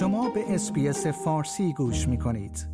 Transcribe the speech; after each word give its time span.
شما 0.00 0.30
به 0.30 0.54
اسپیس 0.54 1.06
فارسی 1.06 1.72
گوش 1.72 2.08
می 2.08 2.18
کنید. 2.18 2.66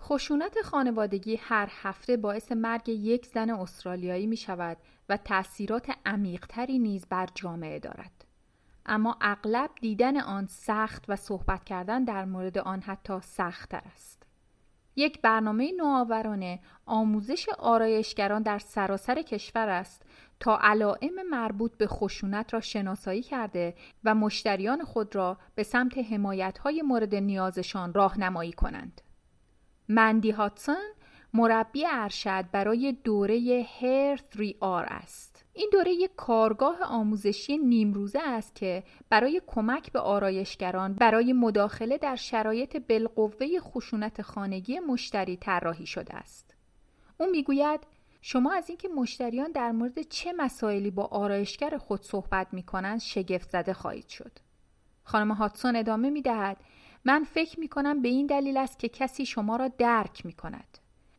خشونت 0.00 0.62
خانوادگی 0.64 1.36
هر 1.36 1.68
هفته 1.82 2.16
باعث 2.16 2.52
مرگ 2.52 2.88
یک 2.88 3.26
زن 3.26 3.50
استرالیایی 3.50 4.26
می 4.26 4.36
شود 4.36 4.76
و 5.08 5.16
تأثیرات 5.16 5.90
عمیقتری 6.06 6.78
نیز 6.78 7.06
بر 7.06 7.28
جامعه 7.34 7.78
دارد. 7.78 8.24
اما 8.86 9.16
اغلب 9.20 9.70
دیدن 9.80 10.20
آن 10.20 10.46
سخت 10.46 11.04
و 11.08 11.16
صحبت 11.16 11.64
کردن 11.64 12.04
در 12.04 12.24
مورد 12.24 12.58
آن 12.58 12.80
حتی 12.80 13.20
سختتر 13.20 13.82
است. 13.94 14.22
یک 14.98 15.20
برنامه 15.20 15.72
نوآورانه 15.76 16.60
آموزش 16.86 17.48
آرایشگران 17.48 18.42
در 18.42 18.58
سراسر 18.58 19.22
کشور 19.22 19.68
است 19.68 20.02
تا 20.40 20.58
علائم 20.62 21.28
مربوط 21.30 21.76
به 21.76 21.86
خشونت 21.86 22.54
را 22.54 22.60
شناسایی 22.60 23.22
کرده 23.22 23.74
و 24.04 24.14
مشتریان 24.14 24.84
خود 24.84 25.16
را 25.16 25.38
به 25.54 25.62
سمت 25.62 25.98
حمایت‌های 25.98 26.82
مورد 26.82 27.14
نیازشان 27.14 27.94
راهنمایی 27.94 28.52
کنند. 28.52 29.00
مندی 29.88 30.30
هاتسون 30.30 30.84
مربی 31.34 31.86
ارشد 31.86 32.44
برای 32.52 32.92
دوره 33.04 33.66
هر 33.80 34.16
3R 34.16 34.86
است. 34.88 35.27
این 35.58 35.68
دوره 35.72 35.92
یک 35.92 36.10
کارگاه 36.16 36.82
آموزشی 36.82 37.58
نیمروزه 37.58 38.18
است 38.22 38.54
که 38.54 38.82
برای 39.10 39.42
کمک 39.46 39.92
به 39.92 40.00
آرایشگران 40.00 40.94
برای 40.94 41.32
مداخله 41.32 41.98
در 41.98 42.16
شرایط 42.16 42.76
بالقوه 42.76 43.60
خشونت 43.60 44.22
خانگی 44.22 44.80
مشتری 44.80 45.36
طراحی 45.36 45.86
شده 45.86 46.14
است. 46.14 46.54
او 47.20 47.26
می‌گوید 47.26 47.80
شما 48.20 48.52
از 48.52 48.68
اینکه 48.68 48.88
مشتریان 48.88 49.52
در 49.52 49.70
مورد 49.70 50.02
چه 50.02 50.32
مسائلی 50.32 50.90
با 50.90 51.04
آرایشگر 51.04 51.78
خود 51.78 52.02
صحبت 52.02 52.46
می 52.52 52.62
کنند 52.62 53.00
شگفت 53.00 53.50
زده 53.50 53.72
خواهید 53.72 54.08
شد. 54.08 54.32
خانم 55.04 55.32
هاتسون 55.32 55.76
ادامه 55.76 56.10
می 56.10 56.22
دهد 56.22 56.56
من 57.04 57.24
فکر 57.24 57.60
می 57.60 57.68
کنم 57.68 58.02
به 58.02 58.08
این 58.08 58.26
دلیل 58.26 58.56
است 58.56 58.78
که 58.78 58.88
کسی 58.88 59.26
شما 59.26 59.56
را 59.56 59.68
درک 59.68 60.26
می 60.26 60.32
کند. 60.32 60.78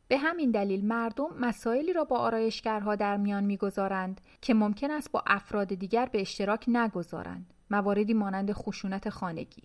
به 0.10 0.18
همین 0.18 0.52
دلیل 0.52 0.86
مردم 0.86 1.30
مسائلی 1.40 1.94
را 1.94 2.04
با 2.04 2.18
آرایشگرها 2.18 2.96
در 2.96 3.18
میان 3.18 3.44
می‌گذارند 3.44 4.22
که 4.42 4.54
ممکن 4.54 4.92
است 4.92 5.12
با 5.12 5.24
افراد 5.28 5.68
دیگر 5.68 6.06
به 6.06 6.22
اشتراک 6.22 6.66
نگذارند 6.68 7.54
مواردی 7.70 8.14
مانند 8.14 8.52
خشونت 8.52 9.10
خانگی. 9.10 9.64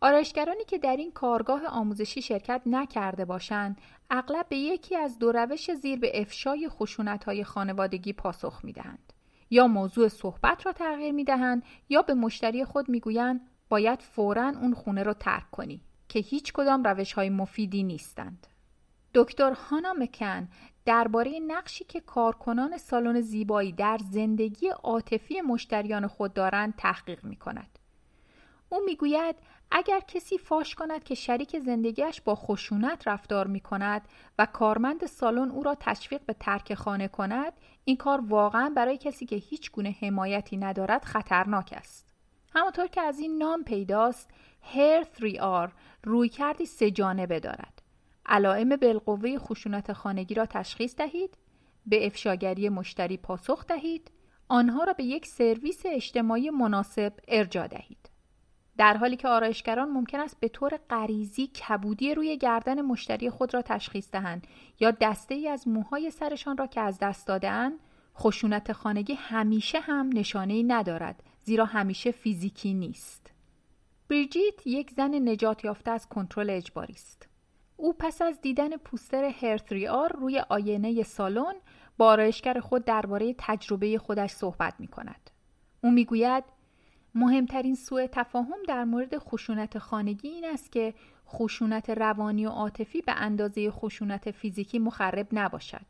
آرایشگرانی 0.00 0.64
که 0.64 0.78
در 0.78 0.96
این 0.96 1.12
کارگاه 1.12 1.66
آموزشی 1.66 2.22
شرکت 2.22 2.62
نکرده 2.66 3.24
باشند 3.24 3.80
اغلب 4.10 4.46
به 4.48 4.56
یکی 4.56 4.96
از 4.96 5.18
دو 5.18 5.32
روش 5.32 5.74
زیر 5.74 5.98
به 5.98 6.20
افشای 6.20 6.70
های 7.26 7.44
خانوادگی 7.44 8.12
پاسخ 8.12 8.60
می‌دهند. 8.64 9.12
یا 9.50 9.66
موضوع 9.66 10.08
صحبت 10.08 10.66
را 10.66 10.72
تغییر 10.72 11.12
می‌دهند 11.12 11.62
یا 11.88 12.02
به 12.02 12.14
مشتری 12.14 12.64
خود 12.64 12.88
می‌گویند 12.88 13.40
باید 13.68 14.02
فورا 14.02 14.48
اون 14.48 14.74
خونه 14.74 15.02
را 15.02 15.14
ترک 15.14 15.50
کنی 15.50 15.80
که 16.08 16.18
هیچ 16.18 16.52
کدام 16.52 16.84
روش 16.84 17.12
های 17.12 17.30
مفیدی 17.30 17.82
نیستند. 17.82 18.46
دکتر 19.16 19.52
هانا 19.52 19.92
مکن 19.92 20.48
درباره 20.84 21.40
نقشی 21.46 21.84
که 21.84 22.00
کارکنان 22.00 22.78
سالن 22.78 23.20
زیبایی 23.20 23.72
در 23.72 23.98
زندگی 24.12 24.68
عاطفی 24.68 25.40
مشتریان 25.40 26.06
خود 26.06 26.34
دارند 26.34 26.74
تحقیق 26.76 27.24
می 27.24 27.36
کند. 27.36 27.78
او 28.68 28.80
می‌گوید 28.84 29.36
اگر 29.70 30.00
کسی 30.00 30.38
فاش 30.38 30.74
کند 30.74 31.04
که 31.04 31.14
شریک 31.14 31.58
زندگیش 31.58 32.20
با 32.20 32.34
خشونت 32.34 33.08
رفتار 33.08 33.46
می 33.46 33.60
کند 33.60 34.08
و 34.38 34.46
کارمند 34.46 35.06
سالن 35.06 35.50
او 35.50 35.62
را 35.62 35.76
تشویق 35.80 36.20
به 36.26 36.32
ترک 36.32 36.74
خانه 36.74 37.08
کند 37.08 37.52
این 37.84 37.96
کار 37.96 38.20
واقعا 38.20 38.72
برای 38.76 38.98
کسی 38.98 39.26
که 39.26 39.36
هیچ 39.36 39.70
گونه 39.70 39.96
حمایتی 40.00 40.56
ندارد 40.56 41.04
خطرناک 41.04 41.74
است. 41.76 42.14
همانطور 42.54 42.86
که 42.86 43.00
از 43.00 43.18
این 43.18 43.38
نام 43.38 43.64
پیداست 43.64 44.30
هر 44.62 45.02
3R 45.02 45.70
روی 46.04 46.28
کردی 46.28 46.66
سه 46.66 46.90
جانبه 46.90 47.40
دارد. 47.40 47.85
علائم 48.26 48.76
بالقوه 48.76 49.38
خشونت 49.38 49.92
خانگی 49.92 50.34
را 50.34 50.46
تشخیص 50.46 50.96
دهید 50.96 51.36
به 51.86 52.06
افشاگری 52.06 52.68
مشتری 52.68 53.16
پاسخ 53.16 53.66
دهید 53.66 54.10
آنها 54.48 54.84
را 54.84 54.92
به 54.92 55.04
یک 55.04 55.26
سرویس 55.26 55.82
اجتماعی 55.84 56.50
مناسب 56.50 57.12
ارجا 57.28 57.66
دهید. 57.66 58.10
در 58.76 58.96
حالی 58.96 59.16
که 59.16 59.28
آرایشگران 59.28 59.88
ممکن 59.88 60.20
است 60.20 60.40
به 60.40 60.48
طور 60.48 60.78
غریزی 60.90 61.46
کبودی 61.46 62.14
روی 62.14 62.36
گردن 62.36 62.82
مشتری 62.82 63.30
خود 63.30 63.54
را 63.54 63.62
تشخیص 63.62 64.10
دهند 64.10 64.46
یا 64.80 64.90
دسته 64.90 65.34
ای 65.34 65.48
از 65.48 65.68
موهای 65.68 66.10
سرشان 66.10 66.56
را 66.56 66.66
که 66.66 66.80
از 66.80 66.98
دست 66.98 67.26
دادهاند 67.26 67.80
خشونت 68.16 68.72
خانگی 68.72 69.14
همیشه 69.14 69.80
هم 69.80 70.10
نشانه 70.14 70.54
ای 70.54 70.62
ندارد 70.62 71.22
زیرا 71.40 71.64
همیشه 71.64 72.10
فیزیکی 72.10 72.74
نیست. 72.74 73.32
بریجیت 74.08 74.66
یک 74.66 74.90
زن 74.90 75.28
نجات 75.28 75.64
یافته 75.64 75.90
از 75.90 76.08
کنترل 76.08 76.50
اجباری 76.50 76.92
است 76.92 77.28
او 77.76 77.92
پس 77.98 78.22
از 78.22 78.40
دیدن 78.40 78.76
پوستر 78.76 79.24
هر 79.24 79.60
آر 79.90 80.12
روی 80.12 80.42
آینه 80.48 81.02
سالن 81.02 81.54
با 81.96 82.06
آرایشگر 82.06 82.60
خود 82.60 82.84
درباره 82.84 83.34
تجربه 83.38 83.98
خودش 83.98 84.30
صحبت 84.30 84.74
می 84.78 84.86
کند. 84.86 85.30
او 85.80 85.90
می‌گوید 85.90 86.44
مهمترین 87.14 87.74
سوء 87.74 88.06
تفاهم 88.12 88.58
در 88.68 88.84
مورد 88.84 89.18
خشونت 89.18 89.78
خانگی 89.78 90.28
این 90.28 90.44
است 90.44 90.72
که 90.72 90.94
خشونت 91.28 91.90
روانی 91.90 92.46
و 92.46 92.50
عاطفی 92.50 93.00
به 93.00 93.12
اندازه 93.12 93.70
خشونت 93.70 94.30
فیزیکی 94.30 94.78
مخرب 94.78 95.28
نباشد. 95.32 95.86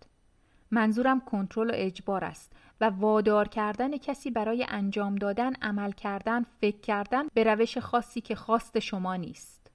منظورم 0.70 1.20
کنترل 1.20 1.70
و 1.70 1.74
اجبار 1.74 2.24
است 2.24 2.52
و 2.80 2.84
وادار 2.84 3.48
کردن 3.48 3.96
کسی 3.96 4.30
برای 4.30 4.66
انجام 4.68 5.14
دادن 5.14 5.52
عمل 5.54 5.92
کردن 5.92 6.42
فکر 6.42 6.80
کردن 6.80 7.22
به 7.34 7.44
روش 7.44 7.78
خاصی 7.78 8.20
که 8.20 8.34
خواست 8.34 8.78
شما 8.78 9.16
نیست. 9.16 9.65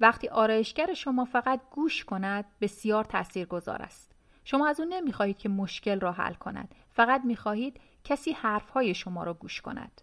وقتی 0.00 0.28
آرایشگر 0.28 0.94
شما 0.94 1.24
فقط 1.24 1.60
گوش 1.70 2.04
کند 2.04 2.44
بسیار 2.60 3.04
تاثیرگذار 3.04 3.82
است 3.82 4.12
شما 4.44 4.68
از 4.68 4.80
او 4.80 4.86
نمی‌خواهید 4.88 5.38
که 5.38 5.48
مشکل 5.48 6.00
را 6.00 6.12
حل 6.12 6.34
کند 6.34 6.74
فقط 6.90 7.24
می‌خواهید 7.24 7.80
کسی 8.04 8.32
حرفهای 8.32 8.94
شما 8.94 9.24
را 9.24 9.34
گوش 9.34 9.60
کند 9.60 10.00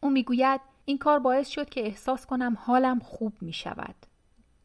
او 0.00 0.10
می‌گوید 0.10 0.60
این 0.84 0.98
کار 0.98 1.18
باعث 1.18 1.48
شد 1.48 1.68
که 1.68 1.86
احساس 1.86 2.26
کنم 2.26 2.56
حالم 2.60 2.98
خوب 2.98 3.32
می 3.40 3.52
شود. 3.52 3.94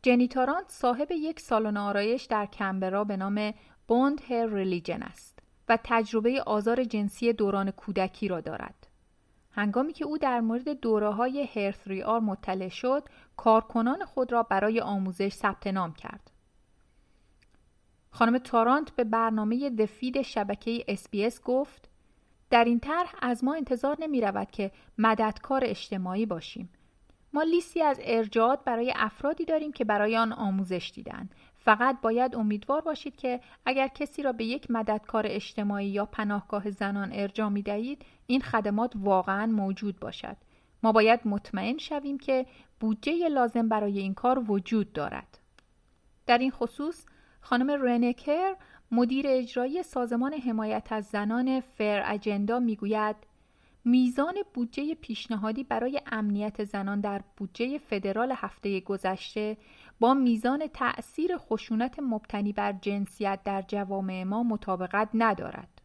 جنی 0.02 0.28
تارانت 0.28 0.70
صاحب 0.70 1.12
یک 1.12 1.40
سالن 1.40 1.78
آرایش 1.78 2.24
در 2.24 2.46
کمبرا 2.46 3.04
به 3.04 3.18
نام 3.18 3.54
Bond 3.88 4.22
Hair 4.30 4.48
Religion 4.48 5.04
است 5.04 5.40
و 5.70 5.78
تجربه 5.84 6.42
آزار 6.42 6.84
جنسی 6.84 7.34
دوران 7.34 7.72
کودکی 7.72 8.28
را 8.28 8.42
دارد. 8.42 8.87
هنگامی 9.58 9.94
که 9.94 10.06
او 10.06 10.18
در 10.18 10.42
مورد 10.42 10.70
دوره 10.70 11.10
های 11.10 11.48
هرثری 11.56 12.04
آر 12.04 12.20
مطلع 12.20 12.70
شد 12.70 13.04
کارکنان 13.38 14.06
خود 14.06 14.32
را 14.32 14.44
برای 14.44 14.80
آموزش 14.80 15.34
ثبت 15.34 15.68
نام 15.68 15.94
کرد. 15.94 16.32
خانم 18.12 18.38
تارانت 18.38 18.92
به 18.92 19.04
برنامه 19.04 19.70
The 19.70 19.92
Feed 19.92 20.22
شبکه 20.22 20.84
SBS 20.88 21.42
گفت 21.42 21.90
در 22.50 22.64
این 22.64 22.80
طرح 22.80 23.16
از 23.22 23.44
ما 23.44 23.56
انتظار 23.56 23.98
نمی 24.00 24.22
رود 24.22 24.52
که 24.52 24.72
مددکار 24.98 25.62
اجتماعی 25.66 26.26
باشیم. 26.26 26.70
ما 27.34 27.44
لیستی 27.44 27.82
از 27.82 28.00
ارجاعات 28.04 28.64
برای 28.64 28.94
افرادی 28.96 29.46
داریم 29.46 29.72
که 29.72 29.86
برای 29.86 30.18
آن 30.18 30.34
آموزش 30.34 30.92
دیدن 30.96 31.30
فقط 31.68 32.02
باید 32.02 32.36
امیدوار 32.36 32.82
باشید 32.82 33.16
که 33.16 33.40
اگر 33.66 33.88
کسی 33.88 34.24
را 34.24 34.32
به 34.32 34.46
یک 34.46 34.72
مددکار 34.72 35.24
اجتماعی 35.28 35.88
یا 35.88 36.06
پناهگاه 36.06 36.70
زنان 36.70 37.10
ارجاع 37.14 37.50
می 37.50 37.62
دهید 37.62 38.06
این 38.28 38.42
خدمات 38.42 38.94
واقعا 38.96 39.46
موجود 39.46 40.00
باشد. 40.00 40.38
ما 40.84 40.92
باید 40.92 41.20
مطمئن 41.26 41.78
شویم 41.78 42.18
که 42.18 42.46
بودجه 42.80 43.28
لازم 43.28 43.70
برای 43.70 44.00
این 44.00 44.14
کار 44.14 44.52
وجود 44.52 44.94
دارد. 44.94 45.40
در 46.26 46.38
این 46.38 46.52
خصوص 46.52 47.06
خانم 47.42 47.72
رنکر 47.72 48.56
مدیر 48.92 49.26
اجرایی 49.30 49.84
سازمان 49.84 50.34
حمایت 50.34 50.88
از 50.92 51.06
زنان 51.06 51.60
فر 51.60 52.04
اجندا 52.06 52.60
می‌گوید 52.60 53.16
میزان 53.88 54.36
بودجه 54.54 54.96
پیشنهادی 54.96 55.64
برای 55.64 56.02
امنیت 56.12 56.64
زنان 56.64 57.02
در 57.02 57.22
بودجه 57.38 57.78
فدرال 57.78 58.34
هفته 58.36 58.80
گذشته 58.80 59.58
با 60.00 60.14
میزان 60.14 60.68
تأثیر 60.74 61.38
خشونت 61.38 62.00
مبتنی 62.00 62.54
بر 62.54 62.72
جنسیت 62.72 63.40
در 63.46 63.62
جوامع 63.68 64.24
ما 64.24 64.44
مطابقت 64.44 65.10
ندارد. 65.14 65.82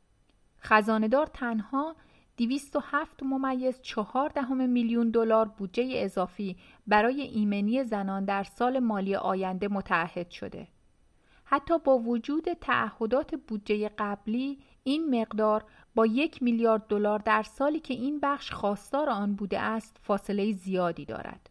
خزاندار 0.61 1.27
تنها 1.27 1.97
207 2.37 3.23
ممیز 3.23 3.81
4 3.83 4.29
دهم 4.29 4.69
میلیون 4.69 5.11
دلار 5.11 5.49
بودجه 5.49 5.93
اضافی 5.95 6.57
برای 6.87 7.21
ایمنی 7.21 7.85
زنان 7.85 8.25
در 8.25 8.45
سال 8.45 8.79
مالی 8.79 9.15
آینده 9.15 9.69
متعهد 9.69 10.31
شده. 10.31 10.69
حتی 11.45 11.79
با 11.79 11.99
وجود 11.99 12.53
تعهدات 12.53 13.35
بودجه 13.35 13.91
قبلی 13.99 14.59
این 14.85 15.21
مقدار 15.21 15.65
با 15.95 16.07
یک 16.07 16.43
میلیارد 16.43 16.87
دلار 16.87 17.19
در 17.19 17.43
سالی 17.43 17.81
که 17.81 17.95
این 17.95 18.21
بخش 18.21 18.51
خواستار 18.51 19.11
آن 19.11 19.35
بوده 19.35 19.61
است 19.61 19.97
فاصله 20.03 20.53
زیادی 20.53 21.05
دارد. 21.05 21.51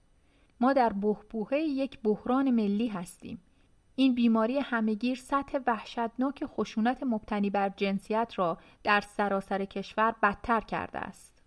ما 0.60 0.74
در 0.74 0.94
بحبوحه 0.94 1.60
یک 1.60 2.00
بحران 2.04 2.52
ملی 2.52 2.88
هستیم. 2.88 3.42
این 3.96 4.16
بیماری 4.16 4.60
همهگیر 4.60 5.18
سطح 5.18 5.60
وحشتناک 5.68 6.46
خشونت 6.46 7.04
مبتنی 7.04 7.50
بر 7.50 7.70
جنسیت 7.70 8.34
را 8.36 8.58
در 8.84 9.02
سراسر 9.02 9.66
کشور 9.66 10.16
بدتر 10.24 10.62
کرده 10.62 11.00
است. 11.00 11.44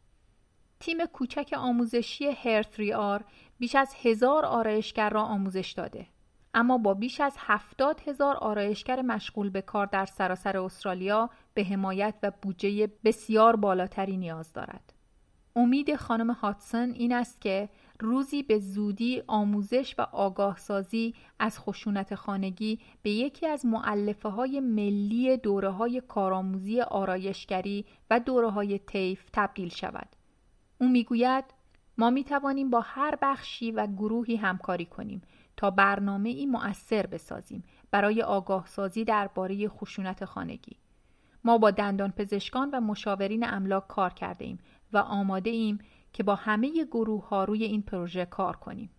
تیم 0.80 1.06
کوچک 1.06 1.54
آموزشی 1.56 2.30
هرتری 2.30 2.92
آر 2.92 3.24
بیش 3.58 3.74
از 3.74 3.94
هزار 4.02 4.44
آرایشگر 4.44 5.10
را 5.10 5.22
آموزش 5.22 5.72
داده. 5.72 6.06
اما 6.54 6.78
با 6.78 6.94
بیش 6.94 7.20
از 7.20 7.34
هفتاد 7.38 8.00
هزار 8.06 8.36
آرایشگر 8.36 9.02
مشغول 9.02 9.50
به 9.50 9.62
کار 9.62 9.86
در 9.86 10.06
سراسر 10.06 10.58
استرالیا 10.58 11.30
به 11.54 11.64
حمایت 11.64 12.14
و 12.22 12.32
بودجه 12.42 12.88
بسیار 13.04 13.56
بالاتری 13.56 14.16
نیاز 14.16 14.52
دارد. 14.52 14.92
امید 15.56 15.96
خانم 15.96 16.30
هاتسون 16.30 16.90
این 16.90 17.12
است 17.12 17.40
که 17.40 17.68
روزی 18.00 18.42
به 18.42 18.58
زودی 18.58 19.22
آموزش 19.26 19.94
و 19.98 20.02
آگاه 20.02 20.58
سازی 20.58 21.14
از 21.38 21.58
خشونت 21.58 22.14
خانگی 22.14 22.80
به 23.02 23.10
یکی 23.10 23.46
از 23.46 23.66
معلفه 23.66 24.28
های 24.28 24.60
ملی 24.60 25.36
دوره 25.36 25.70
های 25.70 26.02
کارآموزی 26.08 26.80
آرایشگری 26.80 27.84
و 28.10 28.20
دوره 28.20 28.50
های 28.50 28.78
تیف 28.78 29.24
تبدیل 29.32 29.68
شود. 29.68 30.08
او 30.80 30.88
می‌گوید 30.88 31.44
ما 31.98 32.10
می 32.10 32.24
توانیم 32.24 32.70
با 32.70 32.80
هر 32.80 33.18
بخشی 33.22 33.70
و 33.70 33.86
گروهی 33.86 34.36
همکاری 34.36 34.84
کنیم 34.84 35.22
تا 35.56 35.70
برنامه 35.70 36.28
ای 36.28 36.46
مؤثر 36.46 37.06
بسازیم 37.06 37.64
برای 37.90 38.22
آگاه 38.22 38.66
سازی 38.66 39.04
درباره 39.04 39.68
خشونت 39.68 40.24
خانگی. 40.24 40.76
ما 41.44 41.58
با 41.58 41.70
دندان 41.70 42.10
پزشکان 42.10 42.70
و 42.70 42.80
مشاورین 42.80 43.48
املاک 43.48 43.88
کار 43.88 44.12
کرده 44.12 44.44
ایم 44.44 44.58
و 44.92 44.98
آماده 44.98 45.50
ایم 45.50 45.78
که 46.12 46.22
با 46.22 46.34
همه 46.34 46.84
گروه 46.84 47.28
ها 47.28 47.44
روی 47.44 47.64
این 47.64 47.82
پروژه 47.82 48.24
کار 48.24 48.56
کنیم. 48.56 48.90